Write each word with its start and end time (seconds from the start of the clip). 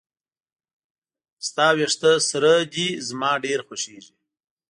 د 1.43 1.45
تا 1.55 1.67
وېښته 1.77 2.11
سره 2.29 2.51
ده 2.73 2.85
زما 3.07 3.31
ډیر 3.45 3.59
خوښیږي 3.67 4.15